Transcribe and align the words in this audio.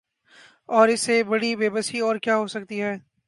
اور 0.69 0.87
اس 0.87 1.01
سے 1.01 1.21
بڑی 1.23 1.55
بے 1.55 1.69
بسی 1.69 1.99
اور 1.99 2.15
کیا 2.15 2.37
ہو 2.37 2.47
سکتی 2.47 2.81
ہے 2.81 2.95